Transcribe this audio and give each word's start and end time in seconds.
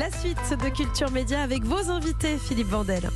La 0.00 0.10
suite 0.10 0.38
de 0.58 0.70
Culture 0.70 1.10
Média 1.10 1.42
avec 1.42 1.62
vos 1.62 1.90
invités, 1.90 2.38
Philippe 2.38 2.68
Vandel. 2.68 3.10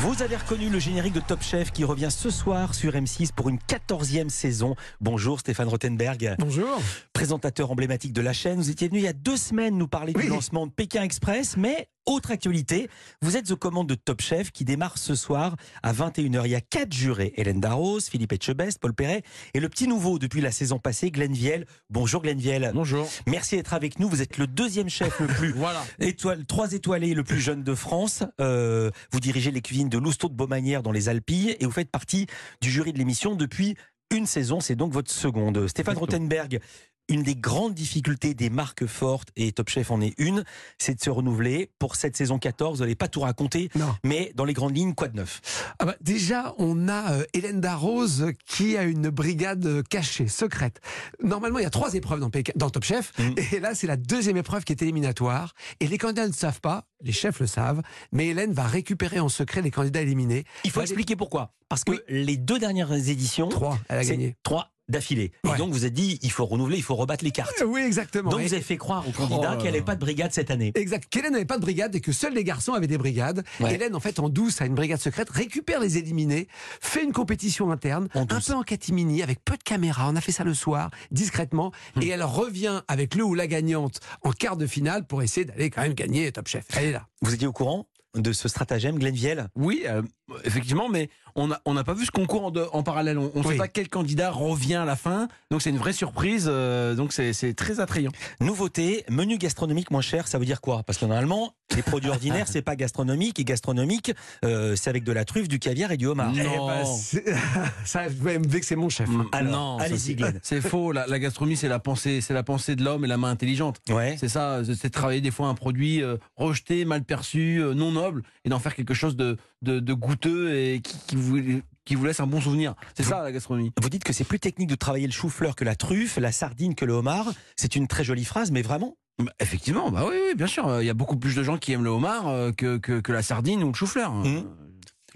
Vous 0.00 0.22
avez 0.22 0.34
reconnu 0.34 0.68
le 0.68 0.80
générique 0.80 1.12
de 1.12 1.20
Top 1.20 1.42
Chef 1.42 1.70
qui 1.70 1.84
revient 1.84 2.08
ce 2.10 2.28
soir 2.28 2.74
sur 2.74 2.94
M6 2.94 3.30
pour 3.32 3.48
une 3.48 3.58
14e 3.58 4.30
saison. 4.30 4.74
Bonjour 5.00 5.38
Stéphane 5.38 5.68
Rothenberg. 5.68 6.34
Bonjour. 6.40 6.80
Présentateur 7.12 7.70
emblématique 7.70 8.12
de 8.12 8.22
la 8.22 8.32
chaîne. 8.32 8.56
Vous 8.56 8.70
étiez 8.70 8.88
venu 8.88 8.98
il 8.98 9.04
y 9.04 9.08
a 9.08 9.12
deux 9.12 9.36
semaines 9.36 9.78
nous 9.78 9.86
parler 9.86 10.12
du 10.12 10.26
lancement 10.26 10.66
de 10.66 10.72
Pékin 10.72 11.04
Express, 11.04 11.56
mais 11.56 11.88
autre 12.06 12.30
actualité, 12.30 12.88
vous 13.22 13.36
êtes 13.36 13.50
aux 13.50 13.56
commandes 13.56 13.88
de 13.88 13.94
Top 13.94 14.20
Chef 14.20 14.50
qui 14.50 14.64
démarre 14.64 14.98
ce 14.98 15.14
soir 15.14 15.56
à 15.82 15.92
21h. 15.92 16.42
Il 16.44 16.50
y 16.50 16.54
a 16.54 16.60
quatre 16.60 16.92
jurés, 16.92 17.32
Hélène 17.36 17.60
Darros, 17.60 18.00
Philippe 18.00 18.32
Etchebest, 18.32 18.78
Paul 18.78 18.94
Perret 18.94 19.22
et 19.54 19.60
le 19.60 19.68
petit 19.68 19.86
nouveau 19.86 20.18
depuis 20.18 20.40
la 20.40 20.50
saison 20.50 20.78
passée, 20.78 21.10
Glenn 21.10 21.32
Viel. 21.32 21.66
Bonjour 21.90 22.22
Glenn 22.22 22.38
Viel. 22.38 22.70
Bonjour. 22.74 23.08
Merci 23.26 23.56
d'être 23.56 23.74
avec 23.74 23.98
nous. 23.98 24.08
Vous 24.08 24.22
êtes 24.22 24.38
le 24.38 24.46
deuxième 24.46 24.88
chef 24.88 25.20
le 25.20 25.26
plus 25.26 25.52
voilà. 25.56 25.84
étoile, 25.98 26.44
trois 26.46 26.72
étoilés 26.72 27.14
le 27.14 27.22
plus 27.22 27.40
jeune 27.40 27.62
de 27.62 27.74
France. 27.74 28.24
Euh, 28.40 28.90
vous 29.12 29.20
dirigez 29.20 29.50
les 29.50 29.60
cuisines 29.60 29.88
de 29.88 29.98
Lousteau 29.98 30.28
de 30.28 30.34
Beaumanière 30.34 30.82
dans 30.82 30.92
les 30.92 31.08
Alpilles 31.08 31.56
et 31.60 31.64
vous 31.64 31.72
faites 31.72 31.90
partie 31.90 32.26
du 32.60 32.70
jury 32.70 32.92
de 32.92 32.98
l'émission 32.98 33.34
depuis 33.34 33.76
une 34.10 34.26
saison. 34.26 34.60
C'est 34.60 34.76
donc 34.76 34.92
votre 34.92 35.10
seconde. 35.10 35.68
Stéphane 35.68 35.96
Rothenberg, 35.96 36.60
une 37.10 37.22
des 37.24 37.34
grandes 37.34 37.74
difficultés 37.74 38.34
des 38.34 38.48
marques 38.48 38.86
fortes, 38.86 39.30
et 39.36 39.52
Top 39.52 39.68
Chef 39.68 39.90
en 39.90 40.00
est 40.00 40.14
une, 40.16 40.44
c'est 40.78 40.94
de 40.94 41.00
se 41.00 41.10
renouveler. 41.10 41.70
Pour 41.78 41.96
cette 41.96 42.16
saison 42.16 42.38
14, 42.38 42.78
vous 42.78 42.84
n'allez 42.84 42.94
pas 42.94 43.08
tout 43.08 43.20
raconter, 43.20 43.68
non. 43.74 43.94
mais 44.04 44.32
dans 44.36 44.44
les 44.44 44.54
grandes 44.54 44.76
lignes, 44.76 44.94
quoi 44.94 45.08
de 45.08 45.16
neuf? 45.16 45.74
Ah 45.80 45.84
bah 45.84 45.96
Déjà, 46.00 46.54
on 46.58 46.88
a 46.88 47.12
euh, 47.12 47.24
Hélène 47.34 47.60
Darroze 47.60 48.32
qui 48.46 48.76
a 48.76 48.84
une 48.84 49.10
brigade 49.10 49.66
euh, 49.66 49.82
cachée, 49.82 50.28
secrète. 50.28 50.80
Normalement, 51.22 51.58
il 51.58 51.62
y 51.62 51.66
a 51.66 51.70
trois 51.70 51.94
épreuves 51.94 52.20
dans, 52.20 52.30
dans 52.54 52.70
Top 52.70 52.84
Chef, 52.84 53.12
mmh. 53.18 53.34
et 53.52 53.60
là, 53.60 53.74
c'est 53.74 53.88
la 53.88 53.96
deuxième 53.96 54.36
épreuve 54.36 54.64
qui 54.64 54.72
est 54.72 54.80
éliminatoire. 54.80 55.54
Et 55.80 55.88
les 55.88 55.98
candidats 55.98 56.28
ne 56.28 56.32
savent 56.32 56.60
pas, 56.60 56.86
les 57.02 57.12
chefs 57.12 57.40
le 57.40 57.48
savent, 57.48 57.82
mais 58.12 58.28
Hélène 58.28 58.52
va 58.52 58.64
récupérer 58.64 59.18
en 59.18 59.28
secret 59.28 59.62
les 59.62 59.72
candidats 59.72 60.00
éliminés. 60.00 60.44
Il 60.64 60.70
faut 60.70 60.80
expliquer 60.80 61.16
pourquoi. 61.16 61.52
Parce 61.68 61.84
que 61.84 61.92
oui. 61.92 61.98
les 62.08 62.36
deux 62.36 62.58
dernières 62.58 62.92
éditions, 62.92 63.48
trois, 63.48 63.78
elle 63.88 63.98
a 63.98 64.04
gagné. 64.04 64.36
Trois 64.42 64.72
d'affilée. 64.90 65.32
Et 65.44 65.56
donc 65.56 65.72
vous 65.72 65.84
avez 65.84 65.90
dit, 65.90 66.18
il 66.22 66.30
faut 66.30 66.44
renouveler, 66.44 66.76
il 66.76 66.82
faut 66.82 66.96
rebattre 66.96 67.24
les 67.24 67.30
cartes. 67.30 67.62
Oui, 67.66 67.82
exactement. 67.82 68.30
Donc 68.30 68.40
vous 68.40 68.54
avez 68.54 68.62
fait 68.62 68.76
croire 68.76 69.06
aux 69.08 69.12
candidats 69.12 69.54
oh. 69.56 69.62
qu'elle 69.62 69.72
n'avait 69.72 69.84
pas 69.84 69.94
de 69.94 70.00
brigade 70.00 70.32
cette 70.32 70.50
année. 70.50 70.72
Exact. 70.74 71.08
Qu'Hélène 71.10 71.32
n'avait 71.32 71.44
pas 71.44 71.56
de 71.56 71.62
brigade 71.62 71.94
et 71.94 72.00
que 72.00 72.12
seuls 72.12 72.34
les 72.34 72.44
garçons 72.44 72.72
avaient 72.72 72.86
des 72.86 72.98
brigades. 72.98 73.44
Ouais. 73.60 73.74
Hélène, 73.74 73.94
en 73.94 74.00
fait, 74.00 74.18
en 74.18 74.28
douce, 74.28 74.60
a 74.60 74.66
une 74.66 74.74
brigade 74.74 75.00
secrète, 75.00 75.30
récupère 75.30 75.80
les 75.80 75.98
éliminés, 75.98 76.48
fait 76.80 77.04
une 77.04 77.12
compétition 77.12 77.70
interne, 77.70 78.08
en 78.14 78.22
un 78.22 78.40
peu 78.40 78.54
en 78.54 78.62
catimini, 78.62 79.22
avec 79.22 79.44
peu 79.44 79.56
de 79.56 79.62
caméras. 79.62 80.08
On 80.10 80.16
a 80.16 80.20
fait 80.20 80.32
ça 80.32 80.44
le 80.44 80.54
soir, 80.54 80.90
discrètement. 81.10 81.72
Hum. 81.96 82.02
Et 82.02 82.08
elle 82.08 82.22
revient 82.22 82.82
avec 82.88 83.14
le 83.14 83.24
ou 83.24 83.34
la 83.34 83.46
gagnante 83.46 84.00
en 84.22 84.32
quart 84.32 84.56
de 84.56 84.66
finale 84.66 85.06
pour 85.06 85.22
essayer 85.22 85.44
d'aller 85.44 85.70
quand 85.70 85.82
même 85.82 85.94
gagner 85.94 86.30
Top 86.32 86.48
Chef. 86.48 86.64
Elle 86.76 86.86
est 86.86 86.92
là. 86.92 87.06
Vous 87.22 87.34
étiez 87.34 87.46
au 87.46 87.52
courant 87.52 87.86
de 88.14 88.32
ce 88.32 88.48
stratagème, 88.48 88.98
Glenn 88.98 89.14
Viel? 89.14 89.48
Oui, 89.54 89.82
euh, 89.86 90.02
effectivement, 90.44 90.88
mais 90.88 91.10
on 91.34 91.48
n'a 91.48 91.60
on 91.64 91.74
pas 91.82 91.94
vu 91.94 92.04
ce 92.04 92.10
concours 92.10 92.46
en, 92.46 92.50
de, 92.50 92.64
en 92.72 92.82
parallèle. 92.82 93.18
On 93.18 93.30
ne 93.34 93.44
oui. 93.44 93.52
sait 93.52 93.56
pas 93.56 93.68
quel 93.68 93.88
candidat 93.88 94.30
revient 94.30 94.76
à 94.76 94.84
la 94.84 94.96
fin. 94.96 95.28
Donc 95.50 95.62
c'est 95.62 95.70
une 95.70 95.78
vraie 95.78 95.92
surprise. 95.92 96.46
Euh, 96.48 96.94
donc 96.94 97.12
c'est 97.12 97.54
très 97.54 97.80
attrayant. 97.80 98.10
Nouveauté, 98.40 99.04
menu 99.08 99.38
gastronomique 99.38 99.90
moins 99.90 100.00
cher, 100.00 100.28
ça 100.28 100.38
veut 100.38 100.44
dire 100.44 100.60
quoi? 100.60 100.82
Parce 100.84 100.98
que 100.98 101.06
normalement, 101.06 101.54
les 101.76 101.82
produits 101.82 102.10
ordinaires, 102.10 102.46
c'est 102.48 102.62
pas 102.62 102.76
gastronomique. 102.76 103.38
Et 103.38 103.44
gastronomique, 103.44 104.12
euh, 104.44 104.76
c'est 104.76 104.90
avec 104.90 105.04
de 105.04 105.12
la 105.12 105.24
truffe, 105.24 105.48
du 105.48 105.58
caviar 105.58 105.92
et 105.92 105.96
du 105.96 106.06
homard. 106.06 106.32
Non. 106.32 106.84
Eh 107.12 107.20
ben, 107.20 107.36
ça 107.84 108.02
va 108.08 108.38
me 108.38 108.48
vexer 108.48 108.76
mon 108.76 108.88
chef. 108.88 109.08
Alors, 109.32 109.52
non, 109.52 109.78
allez-y. 109.78 110.16
C'est 110.42 110.60
faux. 110.60 110.92
La, 110.92 111.06
la 111.06 111.18
gastronomie, 111.18 111.56
c'est 111.56 111.68
la 111.68 111.78
pensée, 111.78 112.20
c'est 112.20 112.34
la 112.34 112.42
pensée 112.42 112.76
de 112.76 112.84
l'homme 112.84 113.04
et 113.04 113.08
la 113.08 113.16
main 113.16 113.30
intelligente. 113.30 113.80
Ouais. 113.88 114.16
C'est 114.18 114.28
ça. 114.28 114.62
C'est 114.64 114.88
de 114.88 114.92
travailler 114.92 115.20
des 115.20 115.30
fois 115.30 115.48
un 115.48 115.54
produit 115.54 116.02
euh, 116.02 116.16
rejeté, 116.36 116.84
mal 116.84 117.04
perçu, 117.04 117.58
euh, 117.60 117.74
non 117.74 117.92
noble, 117.92 118.22
et 118.44 118.48
d'en 118.48 118.58
faire 118.58 118.74
quelque 118.74 118.94
chose 118.94 119.16
de, 119.16 119.36
de, 119.62 119.78
de 119.80 119.94
goûteux 120.20 120.54
et 120.54 120.80
qui, 120.80 120.98
qui 121.06 121.16
vous 121.16 121.62
qui 121.84 121.94
vous 121.96 122.04
laisse 122.04 122.20
un 122.20 122.26
bon 122.26 122.40
souvenir. 122.40 122.74
C'est 122.94 123.02
ça 123.02 123.22
la 123.22 123.32
gastronomie. 123.32 123.72
Vous 123.80 123.88
dites 123.88 124.04
que 124.04 124.12
c'est 124.12 124.24
plus 124.24 124.38
technique 124.38 124.68
de 124.68 124.74
travailler 124.74 125.06
le 125.06 125.12
chou-fleur 125.12 125.56
que 125.56 125.64
la 125.64 125.74
truffe, 125.74 126.18
la 126.18 126.30
sardine 126.30 126.74
que 126.74 126.84
le 126.84 126.92
homard. 126.92 127.32
C'est 127.56 127.74
une 127.74 127.88
très 127.88 128.04
jolie 128.04 128.24
phrase, 128.24 128.52
mais 128.52 128.62
vraiment 128.62 128.96
bah, 129.18 129.32
Effectivement, 129.40 129.90
bah 129.90 130.04
oui, 130.08 130.14
oui, 130.28 130.34
bien 130.36 130.46
sûr. 130.46 130.80
Il 130.80 130.86
y 130.86 130.90
a 130.90 130.94
beaucoup 130.94 131.16
plus 131.16 131.34
de 131.34 131.42
gens 131.42 131.58
qui 131.58 131.72
aiment 131.72 131.82
le 131.82 131.90
homard 131.90 132.28
euh, 132.28 132.52
que, 132.52 132.76
que, 132.76 133.00
que 133.00 133.12
la 133.12 133.22
sardine 133.22 133.64
ou 133.64 133.68
le 133.68 133.74
chou-fleur. 133.74 134.12
Mmh. 134.12 134.44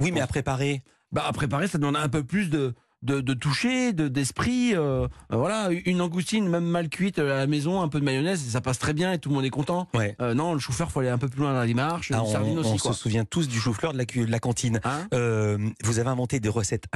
Oui, 0.01 0.11
mais 0.11 0.21
à 0.21 0.27
préparer. 0.27 0.83
Bah, 1.13 1.25
à 1.27 1.33
préparer, 1.33 1.69
ça 1.69 1.79
demande 1.79 1.97
un 1.97 2.09
peu 2.09 2.25
plus 2.25 2.51
de, 2.51 2.75
de, 3.05 3.21
de 3.21 3.35
toucher, 3.35 3.93
d'esprit. 3.93 4.73
De, 4.73 4.79
euh, 4.79 5.09
voilà, 5.31 5.71
une 5.71 5.99
langoustine, 5.99 6.49
même 6.49 6.65
mal 6.65 6.89
cuite 6.89 7.19
à 7.19 7.25
la 7.25 7.47
maison, 7.47 7.83
un 7.83 7.89
peu 7.89 8.01
de 8.01 8.05
mayonnaise, 8.05 8.41
ça 8.41 8.61
passe 8.61 8.79
très 8.79 8.93
bien 8.93 9.13
et 9.13 9.19
tout 9.19 9.29
le 9.29 9.35
monde 9.37 9.45
est 9.45 9.51
content. 9.51 9.89
Ouais. 9.95 10.17
Euh, 10.21 10.35
non, 10.35 10.55
le 10.55 10.59
chou-fleur, 10.59 10.91
faut 10.91 11.01
aller 11.01 11.11
un 11.11 11.19
peu 11.19 11.29
plus 11.29 11.41
loin 11.41 11.53
dans 11.53 11.61
la 11.61 11.67
démarche. 11.67 12.11
Ah, 12.13 12.23
on, 12.23 12.57
aussi. 12.57 12.73
on 12.73 12.79
se 12.79 12.93
souvient 12.93 13.25
tous 13.25 13.49
du 13.49 13.59
chou-fleur 13.59 13.93
de 13.93 13.99
la, 13.99 14.05
de 14.05 14.31
la 14.31 14.39
cantine. 14.41 14.81
Hein 14.85 15.07
euh, 15.13 15.59
vous 15.85 15.99
avez 15.99 16.09
inventé 16.09 16.41
des 16.41 16.49
recettes 16.49 16.87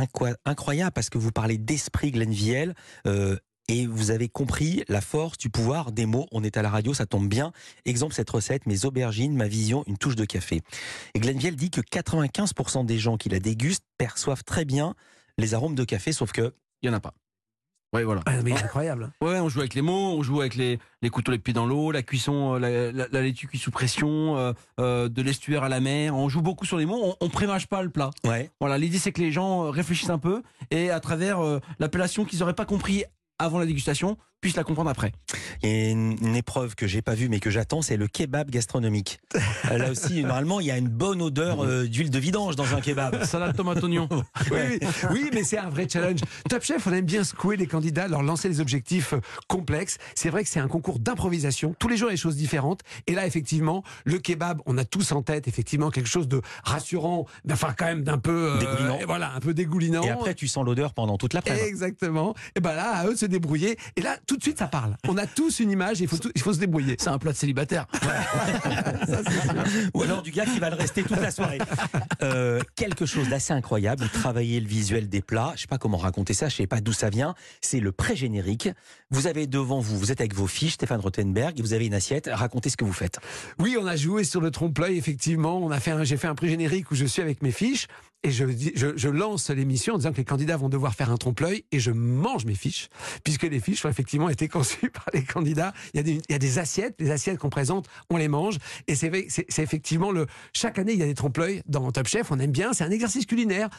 incroyables 0.45 0.93
parce 0.93 1.11
que 1.11 1.19
vous 1.19 1.31
parlez 1.31 1.59
d'esprit 1.59 2.11
Glenn 2.11 2.33
Viel. 2.33 2.75
Euh, 3.07 3.37
et 3.71 3.87
vous 3.87 4.11
avez 4.11 4.31
compris 4.31 4.83
la 4.89 5.03
force 5.03 5.37
du 5.37 5.51
pouvoir 5.51 5.93
des 5.93 6.07
mots. 6.07 6.27
On 6.33 6.43
est 6.43 6.57
à 6.57 6.63
la 6.63 6.71
radio, 6.71 6.95
ça 6.95 7.05
tombe 7.05 7.29
bien. 7.29 7.53
Exemple, 7.85 8.15
cette 8.15 8.31
recette, 8.31 8.65
mes 8.65 8.87
aubergines, 8.87 9.37
ma 9.37 9.47
vision, 9.47 9.85
une 9.87 9.99
touche 9.99 10.17
de 10.17 10.25
café. 10.25 10.63
Et 11.15 11.21
Glenn 11.21 11.39
Viel 11.39 11.55
dit 11.55 11.71
que 11.71 11.83
95% 11.83 12.87
des 12.87 12.99
gens 12.99 13.19
qui 13.19 13.29
la 13.29 13.41
dégustent 13.41 13.85
perçoivent 13.99 14.43
très 14.43 14.65
bien 14.65 14.95
les 15.39 15.55
arômes 15.55 15.75
de 15.75 15.85
café, 15.85 16.13
sauf 16.13 16.33
que 16.33 16.53
il 16.83 16.89
n'y 16.89 16.95
en 16.95 16.99
a 16.99 17.01
pas. 17.01 17.15
Oui, 17.95 18.03
voilà. 18.03 18.21
Ah, 18.27 18.43
mais 18.45 18.53
incroyable. 18.53 19.11
Ouais, 19.23 19.41
on 19.41 19.49
joue 19.49 19.61
avec 19.61 19.75
les 19.75 19.81
mots, 19.81 20.13
on 20.19 20.23
joue 20.23 20.41
avec 20.41 20.57
les, 20.57 20.79
les 21.01 21.09
couteaux 21.09 21.33
les 21.33 21.39
pieds 21.39 21.55
dans 21.55 21.65
l'eau, 21.65 21.91
la 21.91 22.03
cuisson, 22.03 22.55
euh, 22.55 22.59
la, 22.59 22.93
la, 22.93 23.09
la, 23.11 23.23
laitue 23.23 23.47
cuite 23.47 23.63
sous 23.63 23.71
pression, 23.71 24.37
euh, 24.37 24.53
euh, 24.79 25.09
de 25.09 25.23
l'estuaire 25.23 25.63
à 25.63 25.71
la 25.71 25.81
mer. 25.81 26.15
On 26.15 26.29
joue 26.29 26.43
beaucoup 26.43 26.67
sur 26.67 26.77
les 26.77 26.85
mots. 26.85 27.01
On, 27.03 27.17
on 27.25 27.29
prémâche 27.31 27.67
pas 27.67 27.83
le 27.83 27.89
plat. 27.89 28.11
Ouais. 28.25 28.51
Voilà. 28.61 28.77
L'idée 28.77 28.99
c'est 28.99 29.13
que 29.13 29.23
les 29.23 29.33
gens 29.33 29.71
réfléchissent 29.71 30.11
un 30.11 30.19
peu 30.19 30.43
et 30.71 30.91
à 30.91 31.01
travers 31.01 31.41
euh, 31.41 31.61
l'appellation 31.79 32.27
qu'ils 32.27 32.41
n'auraient 32.41 32.55
pas 32.55 32.67
compris 32.67 33.05
avant 33.39 33.59
la 33.59 33.65
dégustation 33.65 34.19
puissent 34.41 34.57
la 34.57 34.65
comprendre 34.65 34.91
après. 34.91 35.13
Il 35.63 35.69
y 35.69 35.73
a 35.73 35.91
une, 35.91 36.37
épreuve 36.37 36.75
que 36.75 36.87
j'ai 36.87 37.03
pas 37.03 37.15
vue 37.15 37.29
mais 37.29 37.41
que 37.41 37.51
j'attends, 37.51 37.83
c'est 37.83 37.97
le 37.97 38.07
kebab 38.07 38.51
gastronomique. 38.51 39.19
Là 39.65 39.91
aussi, 39.91 40.23
normalement, 40.23 40.61
il 40.61 40.67
y 40.67 40.71
a 40.71 40.79
une 40.79 40.89
bonne 40.89 41.21
odeur 41.21 41.65
euh, 41.65 41.87
d'huile 41.87 42.11
de 42.11 42.19
vidange 42.19 42.55
dans 42.55 42.75
un 42.75 42.81
kebab. 42.81 43.25
Salade 43.25 43.57
tomate 43.57 43.83
oignon. 43.83 44.09
oui, 44.51 44.59
oui, 44.81 44.89
oui, 45.11 45.31
mais 45.33 45.43
c'est 45.43 45.59
un 45.59 45.69
vrai 45.69 45.89
challenge. 45.89 46.21
Top 46.49 46.63
Chef, 46.63 46.87
on 46.87 46.93
aime 46.93 47.05
bien 47.05 47.25
secouer 47.25 47.57
les 47.57 47.67
candidats, 47.67 48.07
leur 48.07 48.23
lancer 48.23 48.49
des 48.49 48.61
objectifs 48.61 49.15
euh, 49.15 49.21
complexes. 49.49 49.99
C'est 50.15 50.31
vrai 50.31 50.45
que 50.45 50.51
c'est 50.51 50.61
un 50.61 50.69
concours 50.69 50.99
d'improvisation. 50.99 51.75
Tous 51.79 51.89
les 51.89 51.97
jours, 51.97 52.09
il 52.09 52.13
y 52.13 52.15
a 52.15 52.17
des 52.17 52.23
choses 52.23 52.37
différentes. 52.37 52.83
Et 53.07 53.15
là, 53.15 53.27
effectivement, 53.27 53.83
le 54.05 54.19
kebab, 54.19 54.61
on 54.67 54.79
a 54.79 54.85
tous 54.85 55.13
en 55.13 55.23
tête, 55.23 55.49
effectivement, 55.49 55.91
quelque 55.91 56.09
chose 56.09 56.29
de 56.29 56.41
rassurant, 56.63 57.27
enfin, 57.51 57.75
quand 57.77 57.87
même 57.87 58.05
d'un 58.05 58.19
peu. 58.19 58.53
Euh, 58.53 58.59
dégoulinant. 58.59 58.99
Voilà, 59.07 59.33
un 59.33 59.41
peu 59.41 59.55
dégoulinant. 59.55 60.03
Et 60.03 60.11
après, 60.11 60.35
tu 60.35 60.47
sens 60.47 60.65
l'odeur 60.65 60.95
pendant 60.95 61.17
toute 61.19 61.35
l'après-midi. 61.35 61.67
Exactement. 61.67 62.35
Et 62.55 62.61
ben 62.61 62.75
là, 62.75 62.91
à 62.97 63.07
eux 63.07 63.15
de 63.15 63.19
se 63.19 63.27
débrouiller. 63.27 63.77
Et 63.97 64.03
là, 64.03 64.17
tout 64.29 64.37
de 64.37 64.43
suite, 64.43 64.59
ça 64.59 64.69
parle. 64.69 64.95
On 65.09 65.17
a 65.17 65.27
tous 65.27 65.59
une 65.59 65.71
image, 65.71 66.01
il 66.01 66.07
faut, 66.07 66.19
tout, 66.19 66.31
il 66.35 66.43
faut 66.43 66.53
se 66.53 66.61
débrouiller. 66.61 66.97
C'est 66.99 67.09
un 67.09 67.19
plat 67.19 67.33
de 67.33 67.37
célibataire. 67.37 67.87
Ça, 69.07 69.23
Ou 69.95 70.03
alors 70.03 70.23
du 70.23 70.31
gars 70.31 70.45
qui 70.45 70.61
va 70.61 70.69
le 70.69 70.77
rester 70.77 71.03
toute 71.03 71.21
la 71.21 71.31
soirée. 71.31 71.59
Euh, 72.23 72.61
quelque 72.77 73.07
chose 73.07 73.29
d'assez 73.29 73.55
incroyable, 73.55 74.03
vous 74.03 74.21
travaillez 74.21 74.61
le 74.61 74.69
visuel 74.69 75.09
des 75.09 75.23
plats, 75.23 75.53
je 75.57 75.63
sais 75.63 75.67
pas 75.67 75.79
comment 75.79 75.97
raconter 75.97 76.35
ça, 76.35 76.49
je 76.49 76.57
sais 76.57 76.67
pas 76.67 76.81
d'où 76.81 76.93
ça 76.93 77.09
vient, 77.09 77.35
c'est 77.63 77.81
le 77.81 77.91
pré-générique. 77.91 78.69
Vous 79.11 79.27
avez 79.27 79.47
devant 79.47 79.81
vous, 79.81 79.99
vous 79.99 80.13
êtes 80.13 80.21
avec 80.21 80.35
vos 80.35 80.47
fiches, 80.47 80.75
Stéphane 80.75 81.01
Rothenberg, 81.01 81.59
vous 81.61 81.73
avez 81.73 81.87
une 81.87 81.95
assiette, 81.95 82.29
racontez 82.31 82.69
ce 82.69 82.77
que 82.77 82.85
vous 82.85 82.93
faites. 82.93 83.19
Oui, 83.59 83.79
on 83.81 83.87
a 83.87 83.97
joué 83.97 84.25
sur 84.25 84.43
le 84.43 84.51
trompe-l'œil, 84.51 84.99
effectivement. 84.99 85.59
On 85.59 85.71
a 85.71 85.81
fait 85.81 85.93
un, 85.93 86.05
j'ai 86.05 86.19
fait 86.19 86.29
un 86.29 86.35
pré-générique 86.35 86.91
où 86.91 86.95
je 86.95 87.07
suis 87.07 87.23
avec 87.23 87.43
mes 87.43 87.53
fiches 87.53 87.87
et 88.25 88.33
je, 88.33 88.45
je, 88.75 89.09
lance 89.09 89.49
l'émission 89.51 89.95
en 89.95 89.99
disant 89.99 90.13
que 90.13 90.17
les 90.17 90.25
candidats 90.25 90.57
vont 90.57 90.69
devoir 90.69 90.95
faire 90.95 91.11
un 91.11 91.17
trompe-l'œil 91.17 91.65
et 91.71 91.79
je 91.79 91.93
mange 91.93 92.47
mes 92.47 92.55
fiches, 92.55 92.89
puisque 93.23 93.45
les 93.45 93.61
fiches 93.61 93.85
ont 93.85 93.89
effectivement 93.89 94.29
été 94.29 94.49
conçues 94.49 94.91
par 94.91 95.07
les 95.15 95.23
candidats. 95.23 95.73
Il 95.95 95.99
y 95.99 96.01
a 96.01 96.03
des, 96.03 96.15
il 96.15 96.33
y 96.33 96.35
a 96.35 96.39
des 96.39 96.59
assiettes, 96.59 96.97
les 96.99 97.11
assiettes 97.11 97.39
qu'on 97.39 97.51
présente, 97.51 97.89
on 98.11 98.17
les 98.17 98.29
mange. 98.29 98.59
Et 98.89 98.97
c'est 98.97 99.13
effectivement 99.59 100.11
le. 100.11 100.27
Chaque 100.53 100.79
année, 100.79 100.93
il 100.93 100.99
y 100.99 101.03
a 101.03 101.07
des 101.07 101.15
trompe-l'œil 101.15 101.63
dans 101.67 101.91
Top 101.93 102.09
Chef, 102.09 102.33
on 102.33 102.39
aime 102.41 102.51
bien. 102.51 102.73
C'est 102.73 102.85
un 102.85 102.91
exercice 102.91 103.25
culinaire 103.25 103.71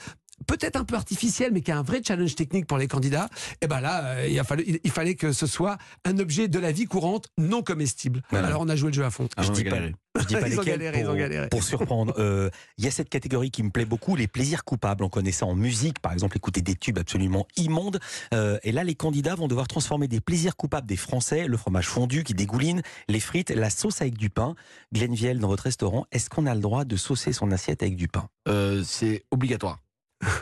peut-être 0.48 0.76
un 0.76 0.84
peu 0.84 0.96
artificiel, 0.96 1.52
mais 1.52 1.62
qui 1.62 1.72
a 1.72 1.78
un 1.78 1.84
vrai 1.84 2.02
challenge 2.06 2.36
technique 2.36 2.68
pour 2.68 2.78
les 2.78 2.88
candidats, 2.88 3.30
et 3.62 3.68
ben 3.68 3.82
là, 3.82 4.04
euh, 4.06 4.28
il, 4.30 4.40
a 4.40 4.44
fallu, 4.44 4.64
il, 4.68 4.80
il, 4.84 4.92
fallait 4.92 5.16
que 5.16 5.32
ce 5.32 5.48
soit 5.48 5.78
un 6.06 6.18
objet 6.20 6.48
de 6.48 6.60
la 6.60 6.72
vie 6.72 6.86
courante 6.86 7.28
non 7.38 7.62
comestible. 7.62 8.22
Voilà. 8.30 8.48
Alors 8.48 8.62
on 8.62 8.70
a 8.70 8.76
joué 8.76 8.90
le 8.90 8.96
jeu 8.96 9.06
à 9.06 9.12
fond. 9.12 9.28
Ah, 9.38 9.44
je 9.44 9.52
dis 9.52 9.64
pas, 9.64 9.78
je 10.20 10.26
dis 10.26 10.36
pas 10.36 10.48
Ils 10.48 10.60
ont 10.60 10.62
lesquels 10.62 10.80
galéré, 10.80 11.00
ils 11.00 11.04
pour, 11.06 11.14
ont 11.14 11.18
galéré. 11.18 11.50
pour 11.50 11.64
surprendre. 11.64 12.14
Euh, 12.18 12.50
Il 12.78 12.86
y 12.86 12.88
a 12.88 12.92
cette 12.92 13.10
catégorie 13.10 13.52
qui 13.52 13.64
me 13.64 13.70
plaît 13.70 13.86
beaucoup, 13.86 14.16
les 14.16 14.28
plaisirs 14.28 14.64
coupables. 14.64 15.04
On 15.04 15.10
connaît 15.10 15.32
ça 15.32 15.46
en 15.46 15.56
musique, 15.56 16.00
par 16.00 16.14
exemple, 16.14 16.38
écouter 16.38 16.62
des 16.62 16.76
tubes 16.76 16.98
absolument 16.98 17.48
immondes. 17.56 18.00
Euh, 18.34 18.58
et 18.64 18.72
là, 18.72 18.84
les 18.84 18.96
candidats 18.96 19.36
vont 19.36 19.48
devoir 19.48 19.68
transformer 19.68 20.08
des 20.08 20.20
plaisirs 20.20 20.56
coupables 20.56 20.88
des 20.88 20.98
Français, 20.98 21.48
le 21.48 21.58
fromage 21.58 21.88
fondu 21.88 22.24
qui 22.24 22.34
dégouline, 22.34 22.82
les 23.08 23.20
frites, 23.20 23.50
la 23.50 23.70
sauce 23.70 24.02
avec 24.02 24.18
du 24.18 24.30
pain. 24.30 24.56
Glenn 24.94 25.14
Viel, 25.14 25.40
dans 25.40 25.48
votre 25.48 25.64
restaurant, 25.64 26.06
est-ce 26.12 26.30
qu'on 26.30 26.46
a 26.46 26.56
le 26.56 26.62
droit 26.62 26.86
de 26.86 26.96
saucer 26.96 27.34
son 27.34 27.52
assiette 27.52 27.84
avec 27.84 27.96
du 27.96 28.08
pain? 28.08 28.28
Euh, 28.48 28.84
c'est 28.84 29.24
obligatoire. 29.32 29.80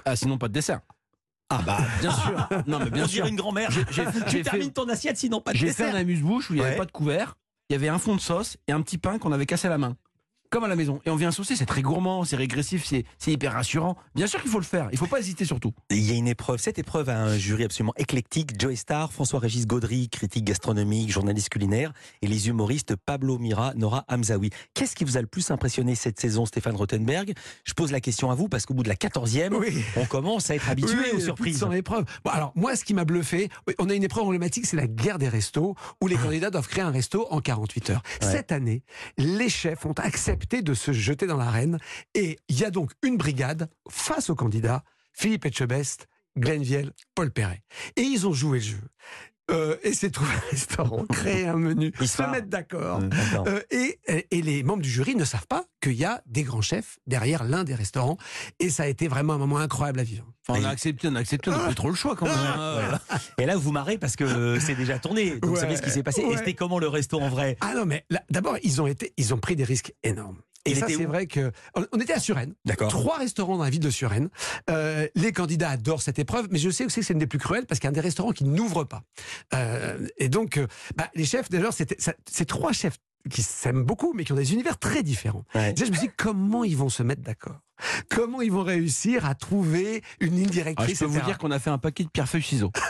Ah, 0.06 0.16
sinon 0.16 0.38
pas 0.38 0.48
de 0.48 0.54
dessert. 0.54 0.82
Ah 1.50 1.62
bah, 1.66 1.78
Bien 2.02 2.12
sûr. 2.12 2.50
Non, 2.68 2.80
mais 2.80 2.90
bien 2.90 3.06
on 3.06 3.08
sûr. 3.08 3.26
une 3.26 3.36
grand-mère. 3.36 3.72
J'ai- 3.72 3.86
j'ai- 3.92 4.06
Tu 4.28 4.42
termines 4.42 4.64
fait- 4.66 4.72
ton 4.72 4.90
assiette, 4.90 5.18
sinon 5.18 5.40
pas 5.40 5.54
de 5.54 5.58
J'ai 5.58 5.68
fait 5.68 5.84
dessert. 5.84 5.96
un 5.96 6.00
amuse-bouche 6.00 6.50
où 6.50 6.54
il 6.54 6.58
n'y 6.58 6.62
avait 6.62 6.72
Ouais. 6.72 6.78
pas 6.78 6.86
de 6.86 6.92
couvert, 6.92 7.38
il 7.70 7.74
y 7.74 7.76
avait 7.76 7.88
un 7.88 8.00
fond 8.00 8.16
de 8.16 8.22
sauce 8.22 8.58
et 8.68 8.72
un 8.74 8.82
petit 8.82 8.98
pain 8.98 9.18
qu'on 9.18 9.32
avait 9.32 9.46
cassé 9.46 9.68
à 9.68 9.70
la 9.70 9.78
main. 9.78 9.96
Comme 10.50 10.64
à 10.64 10.68
la 10.68 10.76
maison. 10.76 11.02
Et 11.06 11.10
on 11.10 11.16
vient 11.16 11.32
saucer, 11.32 11.56
c'est 11.56 11.66
très 11.66 11.82
gourmand, 11.82 12.24
c'est 12.24 12.36
régressif, 12.36 12.86
c'est 12.86 13.04
c'est 13.18 13.32
hyper 13.32 13.54
rassurant. 13.54 13.98
Bien 14.16 14.28
sûr 14.28 14.42
qu'il 14.42 14.50
faut 14.52 14.60
le 14.60 14.64
faire, 14.66 14.88
il 14.92 14.98
faut 14.98 15.08
pas 15.08 15.20
hésiter 15.20 15.44
surtout. 15.46 15.74
Il 15.90 16.00
y 16.00 16.12
a 16.12 16.16
une 16.16 16.28
épreuve. 16.28 16.60
Cette 16.60 16.80
épreuve 16.80 17.10
a 17.10 17.18
un 17.22 17.38
jury 17.38 17.64
absolument 17.66 17.94
éclectique. 17.98 18.60
Joey 18.60 18.76
Star, 18.76 19.12
François-Régis 19.12 19.68
Gaudry, 19.68 20.08
critique 20.10 20.46
gastronomique, 20.46 21.12
journaliste 21.12 21.50
culinaire, 21.50 21.92
et 22.22 22.28
les 22.28 22.48
humoristes 22.48 22.96
Pablo 22.96 23.38
Mira, 23.40 23.74
Nora 23.76 24.06
Hamzaoui. 24.08 24.52
Qu'est-ce 24.74 24.96
qui 24.96 25.04
vous 25.04 25.18
a 25.18 25.22
le 25.22 25.28
plus 25.28 25.52
impressionné 25.52 25.96
cette 25.96 26.20
saison, 26.20 26.46
Stéphane 26.46 26.76
Rothenberg? 26.76 27.34
Je 27.66 27.74
pose 27.74 27.92
la 27.92 28.00
question 28.00 28.32
à 28.32 28.36
vous 28.36 28.48
parce 28.48 28.66
qu'au 28.66 28.74
bout 28.74 28.84
de 28.84 28.90
la 28.90 28.96
14e, 28.96 29.54
Oui. 29.54 29.84
on 29.98 30.06
commence 30.06 30.50
à 30.50 30.56
être 30.56 30.70
habitué 30.70 30.96
Oui, 31.12 31.18
aux 31.18 31.20
surprises. 31.20 31.60
100 31.60 31.72
épreuves. 31.74 32.06
Bon, 32.24 32.32
alors, 32.32 32.54
moi, 32.56 32.76
ce 32.76 32.86
qui 32.86 32.94
m'a 32.94 33.04
bluffé, 33.06 33.50
on 33.80 33.90
a 33.90 33.94
une 33.94 34.04
épreuve 34.04 34.24
emblématique, 34.24 34.66
c'est 34.66 34.78
la 34.78 34.88
guerre 34.88 35.18
des 35.18 35.30
restos, 35.30 35.76
où 36.02 36.08
les 36.08 36.16
candidats 36.16 36.50
doivent 36.52 36.68
créer 36.68 36.84
un 36.84 36.92
resto 36.92 37.28
en 37.32 37.42
48 37.42 37.90
heures. 37.90 38.02
Ouais. 38.22 38.32
Cette 38.32 38.52
année, 38.52 38.84
les 39.18 39.50
chefs 39.50 39.86
ont 39.86 39.94
accepté 39.94 40.37
de 40.38 40.74
se 40.74 40.92
jeter 40.92 41.28
dans 41.28 41.38
l'arène, 41.38 41.80
et 42.14 42.38
il 42.48 42.60
y 42.60 42.64
a 42.64 42.72
donc 42.72 42.92
une 43.04 43.18
brigade 43.18 43.70
face 43.90 44.30
aux 44.30 44.36
candidats, 44.36 44.84
Philippe 45.14 45.46
Etchebest, 45.46 46.08
Glenn 46.38 46.62
Viel, 46.62 46.92
Paul 47.16 47.32
Perret. 47.32 47.64
Et 47.96 48.02
ils 48.02 48.28
ont 48.28 48.34
joué 48.34 48.60
le 48.60 48.66
jeu. 48.66 48.82
Euh, 49.50 49.78
et 49.82 49.94
c'est 49.94 50.12
trouver 50.12 50.34
un 50.34 50.50
restaurant, 50.52 51.06
créer 51.06 51.48
un 51.48 51.58
menu, 51.58 51.94
se 52.02 52.30
mettre 52.30 52.48
d'accord. 52.48 53.02
Attends. 53.32 53.46
Euh, 53.48 53.62
et, 53.72 54.00
et 54.30 54.42
les 54.42 54.62
membres 54.64 54.84
du 54.84 54.90
jury 54.90 55.16
ne 55.16 55.24
savent 55.24 55.48
pas 55.48 55.67
qu'il 55.82 55.94
y 55.94 56.06
a 56.06 56.22
des 56.26 56.44
grands 56.44 56.62
chefs 56.62 57.00
derrière 57.08 57.44
l'un 57.44 57.64
des 57.64 57.76
restaurants. 57.76 58.18
Et 58.60 58.70
ça 58.70 58.84
a 58.84 58.88
été 58.88 59.08
vraiment 59.08 59.34
un 59.34 59.38
moment 59.38 59.58
incroyable 59.58 60.00
à 60.00 60.04
vivre. 60.04 60.26
Enfin, 60.48 60.60
on 60.60 60.64
Et- 60.64 60.66
a 60.66 60.70
accepté, 60.70 61.08
on 61.08 61.16
a 61.16 61.20
accepté, 61.20 61.50
on 61.50 61.58
n'a 61.58 61.66
plus 61.66 61.76
trop 61.76 61.90
le 61.90 61.96
choix 61.96 62.16
quand 62.16 62.26
même. 62.26 62.36
hein. 62.38 63.00
Et 63.38 63.46
là, 63.46 63.56
vous 63.58 63.72
marrez 63.72 63.98
parce 63.98 64.16
que 64.16 64.60
c'est 64.60 64.76
déjà 64.76 65.00
tourné. 65.00 65.32
Donc, 65.40 65.46
vous 65.52 65.56
savez 65.58 65.76
ce 65.78 65.82
qui 65.82 65.90
s'est 65.92 66.04
passé. 66.04 66.24
ouais. 66.24 66.34
Et 66.34 66.38
c'était 66.38 66.54
comment 66.54 66.80
le 66.80 66.88
resto 66.88 67.20
en 67.20 67.30
vrai? 67.30 67.58
Ah 67.62 67.74
non, 67.76 67.86
mais 67.86 68.06
là, 68.10 68.24
d'abord, 68.30 68.58
ils 68.64 68.82
ont 68.82 68.88
été, 68.88 69.14
ils 69.18 69.34
ont 69.34 69.38
pris 69.40 69.56
des 69.56 69.64
risques 69.66 69.94
énormes. 70.04 70.38
Et 70.66 70.72
Il 70.72 70.76
ça, 70.78 70.88
c'est 70.90 71.06
vrai 71.06 71.28
que 71.28 71.54
on, 71.94 72.00
était 72.02 72.12
à 72.12 72.20
Suresnes, 72.20 72.54
D'accord. 72.66 72.90
trois 72.90 73.18
restaurants 73.20 73.56
dans 73.56 73.64
la 73.64 73.70
ville 73.70 73.80
de 73.80 73.90
Suresnes. 73.90 74.28
Euh, 74.70 75.08
les 75.16 75.32
candidats 75.32 75.70
adorent 75.70 76.02
cette 76.02 76.20
épreuve, 76.20 76.50
mais 76.52 76.60
je 76.60 76.70
sais 76.70 76.84
aussi 76.84 77.00
que 77.00 77.06
c'est 77.06 77.14
une 77.14 77.20
des 77.20 77.28
plus 77.28 77.40
cruelles 77.40 77.66
parce 77.66 77.80
qu'il 77.80 77.86
y 77.86 77.88
a 77.88 77.92
un 77.92 77.94
des 77.94 78.02
restaurants 78.02 78.34
qui 78.34 78.44
n'ouvre 78.44 78.84
pas. 78.84 79.02
Euh, 79.54 80.06
et 80.18 80.28
donc, 80.28 80.58
euh, 80.58 80.68
bah, 80.98 81.10
les 81.16 81.24
chefs, 81.24 81.50
d'ailleurs, 81.50 81.72
c'était, 81.72 81.96
c'est 82.30 82.46
trois 82.46 82.74
chefs 82.74 82.98
qui 83.28 83.42
s'aiment 83.42 83.84
beaucoup, 83.84 84.14
mais 84.14 84.24
qui 84.24 84.32
ont 84.34 84.36
des 84.36 84.54
univers 84.54 84.78
très 84.78 85.04
différents. 85.04 85.46
Ouais. 85.56 85.74
Déjà, 85.74 85.86
je 85.86 85.92
me 85.92 85.98
suis 85.98 86.08
dit 86.08 86.14
comment 86.18 86.64
ils 86.64 86.78
vont 86.78 86.90
se 86.90 87.04
mettre 87.04 87.22
d'accord, 87.22 87.60
comment 88.10 88.42
ils 88.42 88.52
vont 88.52 88.64
réussir 88.64 89.26
à 89.26 89.36
trouver 89.36 90.04
une 90.20 90.36
ligne 90.36 90.46
Ah, 90.50 90.52
directrice. 90.54 91.00
je 91.00 91.06
peux 91.06 91.12
vous 91.12 91.22
dire 91.22 91.38
qu'on 91.38 91.52
a 91.52 91.60
fait 91.60 91.70
un 91.70 91.78
paquet 91.78 92.04
de 92.04 92.10
pierre 92.10 92.28
feuille 92.28 92.42
ciseaux. 92.44 92.72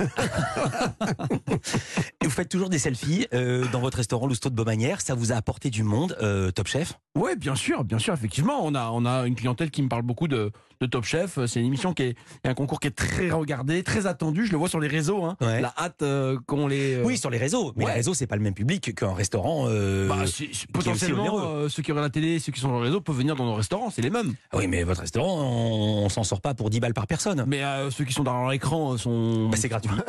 Et 2.22 2.26
vous 2.26 2.30
faites 2.32 2.50
toujours 2.50 2.70
des 2.70 2.80
selfies 2.80 3.28
euh, 3.34 3.66
dans 3.72 3.80
votre 3.80 3.98
restaurant 3.98 4.28
Lousteau 4.28 4.50
de 4.50 4.56
Beaumanière. 4.56 5.02
Ça 5.02 5.16
vous 5.16 5.32
a 5.32 5.36
apporté 5.36 5.70
du 5.70 5.84
monde, 5.84 6.18
euh, 6.22 6.52
Top 6.52 6.68
Chef? 6.68 6.94
Ouais, 7.16 7.36
bien 7.36 7.56
sûr, 7.56 7.84
bien 7.84 8.00
sûr, 8.00 8.14
effectivement. 8.14 8.60
On 8.66 8.76
a, 8.76 8.90
on 8.92 9.06
a 9.06 9.26
une 9.28 9.36
clientèle 9.36 9.72
qui 9.72 9.82
me 9.82 9.90
parle 9.90 10.04
beaucoup 10.04 10.28
de, 10.28 10.52
de 10.82 10.86
Top 10.86 11.04
Chef. 11.04 11.40
C'est 11.48 11.60
une 11.60 11.66
émission 11.66 11.94
qui 11.94 12.04
est, 12.04 12.16
un 12.44 12.54
concours 12.54 12.80
qui 12.80 12.88
est 12.88 12.92
très 12.92 13.30
regardé, 13.32 13.84
très 13.84 14.06
attendu. 14.08 14.46
Je 14.46 14.52
le 14.52 14.58
vois 14.58 14.70
sur 14.70 14.80
les 14.80 14.88
réseaux. 14.88 15.24
Hein. 15.26 15.36
Ouais. 15.42 15.62
La 15.62 15.74
hâte 15.78 16.02
euh, 16.02 16.38
qu'on 16.48 16.68
les. 16.68 16.96
euh, 16.96 17.04
Oui, 17.04 17.18
sur 17.18 17.30
les 17.30 17.38
réseaux. 17.38 17.74
Mais 17.76 17.86
ouais. 17.86 17.92
les 17.92 17.98
réseaux, 17.98 18.14
c'est 18.14 18.28
pas 18.28 18.36
le 18.36 18.42
même 18.44 18.54
public 18.54 18.94
qu'un 18.96 19.14
restaurant. 19.14 19.66
euh, 19.68 20.08
bah, 20.08 20.24
qui 20.26 20.44
est 20.46 20.72
potentiellement, 20.72 21.40
euh, 21.40 21.70
ceux 21.70 21.82
qui 21.84 21.92
regardent 21.92 22.08
la 22.08 22.12
télé, 22.12 22.40
ceux 22.40 22.52
qui 22.52 22.60
sont 22.60 22.68
sur 22.70 22.78
les 22.80 22.86
réseaux 22.88 23.02
peuvent 23.02 23.18
venir 23.18 23.36
dans 23.36 23.46
nos 23.46 23.56
restaurants, 23.56 23.90
c'est 23.90 24.02
les 24.02 24.10
mêmes. 24.10 24.34
ah 24.52 24.58
Oui, 24.58 24.68
mais 24.68 24.77
votre 24.84 25.02
restaurant, 25.02 25.42
on, 25.42 26.06
on 26.06 26.10
s'en 26.10 26.24
sort 26.24 26.42
pas 26.42 26.54
pour 26.54 26.70
10 26.70 26.80
balles 26.80 26.94
par 26.94 27.08
personne. 27.08 27.44
Mais 27.48 27.64
euh, 27.64 27.90
ceux 27.92 28.06
qui 28.06 28.14
sont 28.14 28.24
dans 28.24 28.50
l'écran 28.50 28.94
euh, 28.94 28.98
sont. 28.98 29.50
Bah, 29.50 29.58
c'est 29.58 29.70
gratuit. 29.70 29.92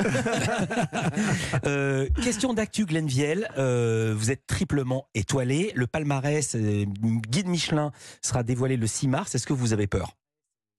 Euh, 1.67 2.09
question 2.23 2.55
d'actu 2.55 2.85
Glenviel. 2.85 3.49
Euh, 3.59 4.15
vous 4.17 4.31
êtes 4.31 4.47
triplement 4.47 5.07
étoilé. 5.15 5.73
Le 5.75 5.87
palmarès 5.87 6.57
guide 6.57 7.49
Michelin 7.49 7.93
sera 8.23 8.43
dévoilé 8.43 8.77
le 8.77 8.87
6 8.87 9.09
mars. 9.09 9.35
Est-ce 9.35 9.47
que 9.47 9.53
vous 9.53 9.73
avez 9.73 9.87
peur? 9.87 10.15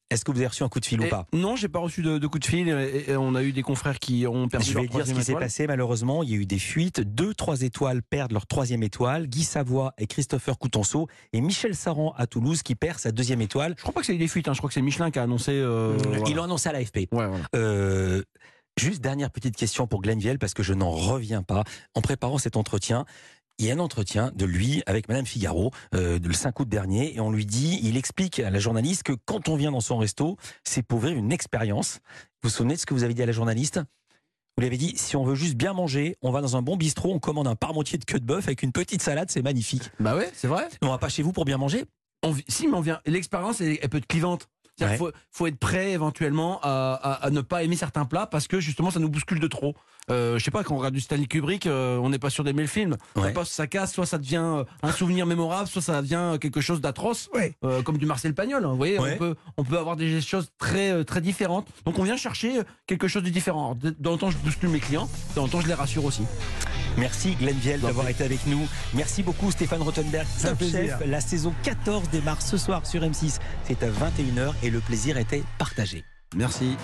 Est-ce 0.10 0.26
que 0.26 0.32
vous 0.32 0.38
avez 0.40 0.48
reçu 0.48 0.64
un 0.64 0.70
coup 0.70 0.80
de 0.80 0.86
fil 0.86 1.00
ou 1.00 1.04
Et- 1.04 1.10
pas 1.10 1.28
non, 1.34 1.56
j'ai 1.56 1.68
pas 1.70 1.80
reçu 1.80 2.02
de, 2.02 2.18
de 2.18 2.28
coup 2.28 2.40
de 2.40 2.46
fil. 2.46 2.68
Et, 2.68 3.12
et 3.12 3.16
on 3.16 3.36
a 3.36 3.44
eu 3.44 3.52
des 3.52 3.62
confrères 3.62 4.00
qui 4.00 4.26
ont 4.28 4.48
perdu 4.48 4.66
Je 4.68 4.74
leur 4.74 4.82
vais 4.84 4.90
dire 4.90 5.06
ce 5.08 5.14
qui 5.14 5.24
s'est 5.24 5.34
passé 5.36 5.68
malheureusement. 5.68 6.24
Il 6.24 6.30
y 6.30 6.34
a 6.34 6.38
eu 6.38 6.46
des 6.46 6.58
fuites. 6.60 7.00
Deux, 7.02 7.34
trois 7.34 7.62
étoiles 7.62 8.02
perdent 8.02 8.32
leur 8.32 8.48
troisième 8.48 8.82
étoile. 8.84 9.28
Guy 9.28 9.44
Savoie 9.44 9.94
et 9.98 10.08
Christopher 10.08 10.58
Coutenceau 10.58 11.08
et 11.34 11.42
Michel 11.42 11.76
Saran 11.76 12.14
à 12.18 12.26
Toulouse 12.28 12.64
qui 12.64 12.76
perd 12.76 12.98
sa 13.00 13.12
deuxième 13.12 13.42
étoile. 13.42 13.76
Je 13.78 13.82
crois 13.84 13.94
pas 13.94 14.00
que 14.00 14.06
c'est 14.08 14.16
eu 14.16 14.18
des 14.20 14.28
fuites. 14.28 14.48
hein. 14.48 14.54
Je 14.54 14.58
crois 14.58 14.70
que 14.70 14.74
c'est 14.74 14.82
Michelin 14.82 15.12
qui 15.12 15.20
a 15.20 15.24
annoncé. 15.24 15.52
euh, 15.54 15.96
voilà. 16.04 16.24
Ils 16.28 16.36
l'ont 16.36 16.44
annoncé 16.44 16.70
à 16.70 16.72
l'AFP. 16.74 16.98
Ouais, 16.98 17.08
voilà. 17.12 17.38
Euh, 17.56 18.24
juste 18.80 19.02
dernière 19.02 19.30
petite 19.30 19.56
question 19.56 19.86
pour 19.88 20.02
Glenviel 20.02 20.40
parce 20.40 20.54
que 20.54 20.64
je 20.64 20.74
n'en 20.74 20.90
reviens 20.90 21.44
pas. 21.44 21.64
En 21.96 22.02
préparant 22.02 22.38
cet 22.38 22.56
entretien, 22.58 23.06
il 23.60 23.66
y 23.66 23.72
a 23.72 23.76
un 23.76 23.80
entretien 23.80 24.32
de 24.34 24.46
lui 24.46 24.82
avec 24.86 25.10
Madame 25.10 25.26
Figaro 25.26 25.72
euh, 25.94 26.18
le 26.18 26.34
5 26.34 26.60
août 26.60 26.70
dernier 26.70 27.16
et 27.16 27.20
on 27.20 27.30
lui 27.30 27.46
dit, 27.46 27.80
il 27.84 27.98
explique 27.98 28.40
à 28.40 28.50
la 28.50 28.60
journaliste 28.60 29.04
que 29.04 29.14
quand 29.26 29.50
on 29.50 29.56
vient 29.58 29.72
dans 29.72 29.82
son 29.82 29.98
resto, 29.98 30.38
c'est 30.64 30.82
pour 30.82 31.00
vivre 31.00 31.18
une 31.18 31.32
expérience. 31.32 32.00
Vous 32.42 32.50
vous 32.50 32.50
souvenez 32.50 32.76
de 32.76 32.80
ce 32.80 32.86
que 32.86 32.94
vous 32.94 33.04
avez 33.04 33.14
dit 33.14 33.22
à 33.22 33.26
la 33.26 33.34
journaliste? 33.34 33.82
Vous 34.58 34.64
l'avez 34.64 34.78
dit, 34.78 34.94
si 34.96 35.16
on 35.16 35.24
veut 35.24 35.36
juste 35.36 35.56
bien 35.56 35.74
manger, 35.74 36.16
on 36.22 36.32
va 36.32 36.42
dans 36.42 36.58
un 36.58 36.62
bon 36.62 36.78
bistrot, 36.78 37.14
on 37.14 37.20
commande 37.20 37.48
un 37.48 37.56
parmentier 37.56 37.98
de 37.98 38.06
queue 38.06 38.20
de 38.20 38.26
bœuf 38.26 38.48
avec 38.48 38.64
une 38.64 38.72
petite 38.72 39.02
salade, 39.02 39.30
c'est 39.30 39.42
magnifique. 39.42 39.92
Bah 40.00 40.16
ouais, 40.16 40.30
c'est 40.34 40.48
vrai. 40.48 40.68
On 40.82 40.88
va 40.88 40.98
pas 40.98 41.10
chez 41.10 41.24
vous 41.24 41.32
pour 41.32 41.46
bien 41.46 41.58
manger? 41.58 41.86
On 42.24 42.36
si, 42.48 42.68
mais 42.68 42.76
on 42.76 42.82
vient. 42.82 43.00
L'expérience, 43.06 43.62
elle, 43.62 43.78
elle 43.82 43.90
peut 43.90 43.98
être 43.98 44.08
clivante. 44.08 44.50
Il 44.80 44.86
Ouais. 44.86 44.98
faut, 44.98 45.12
faut 45.32 45.48
être 45.48 45.60
prêt 45.60 45.92
éventuellement 45.92 46.60
à, 46.62 46.94
à- 46.94 47.26
à 47.26 47.30
ne 47.30 47.42
pas 47.42 47.64
aimer 47.64 47.76
certains 47.76 48.06
plats 48.06 48.26
parce 48.28 48.48
que 48.48 48.60
justement 48.60 48.92
ça 48.92 49.00
nous 49.00 49.10
bouscule 49.10 49.40
de 49.40 49.48
trop. 49.48 49.76
Euh, 50.10 50.40
je 50.40 50.44
sais 50.44 50.50
pas, 50.50 50.64
quand 50.64 50.74
on 50.74 50.78
regarde 50.80 50.96
du 50.96 51.02
Stanley 51.02 51.28
Kubrick, 51.28 51.68
euh, 51.68 51.98
on 51.98 52.10
n'est 52.10 52.18
pas 52.18 52.32
sûr 52.32 52.44
d'aimer 52.44 52.64
le 52.64 52.68
film. 52.68 52.98
Ouais. 53.16 53.32
Soit 53.32 53.46
ça 53.46 53.68
casse, 53.68 53.94
soit 53.94 54.08
ça 54.08 54.18
devient 54.18 54.42
euh, 54.44 54.64
un 54.82 54.92
souvenir 54.92 55.28
mémorable, 55.28 55.68
soit 55.68 55.84
ça 55.84 56.02
devient 56.02 56.38
quelque 56.42 56.62
chose 56.62 56.82
d'atroce, 56.82 57.30
Ouais. 57.34 57.54
euh, 57.64 57.84
comme 57.84 57.98
du 58.00 58.08
Marcel 58.08 58.34
Pagnol. 58.34 58.66
hein. 58.66 58.70
Vous 58.72 58.78
voyez, 58.78 58.98
Ouais. 58.98 59.14
on, 59.14 59.18
peut, 59.18 59.36
on 59.58 59.64
peut 59.64 59.78
avoir 59.78 59.96
des 59.96 60.20
choses 60.22 60.50
très, 60.58 60.92
euh, 60.92 61.04
très 61.04 61.22
différentes. 61.22 61.68
Donc 61.86 62.00
on 62.00 62.04
vient 62.04 62.18
chercher 62.18 62.62
quelque 62.88 63.08
chose 63.08 63.22
de 63.22 63.30
différent. 63.30 63.78
Alors, 63.80 63.94
Dans 64.00 64.12
le 64.14 64.18
temps, 64.18 64.32
je 64.32 64.38
bouscule 64.38 64.70
mes 64.70 64.80
clients, 64.80 65.08
dans 65.36 65.44
le 65.44 65.50
temps, 65.52 65.62
je 65.62 65.68
les 65.68 65.74
rassure 65.76 66.06
aussi. 66.06 66.24
Merci 66.98 67.36
Glenviel 67.36 67.80
d'avoir 67.82 68.08
été 68.10 68.24
avec 68.24 68.46
nous. 68.48 68.68
Merci 68.94 69.24
beaucoup 69.24 69.52
Stéphane 69.52 69.82
un 69.82 70.50
Top 70.50 70.58
plaisir. 70.58 70.98
Chef. 71.00 71.08
La 71.08 71.22
saison 71.22 71.54
14 71.64 72.10
démarre 72.10 72.42
ce 72.42 72.58
soir 72.58 72.86
sur 72.86 73.02
M6. 73.02 73.40
C'est 73.66 73.84
à 73.84 73.88
21h 73.88 74.54
et 74.64 74.70
le 74.70 74.80
plaisir 74.80 75.18
était 75.18 75.44
partagé. 75.58 76.04
Merci. 76.36 76.78